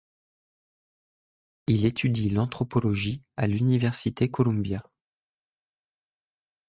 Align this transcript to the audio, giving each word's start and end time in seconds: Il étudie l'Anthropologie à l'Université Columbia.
Il 1.67 1.85
étudie 1.85 2.31
l'Anthropologie 2.31 3.21
à 3.37 3.45
l'Université 3.45 4.31
Columbia. 4.31 4.83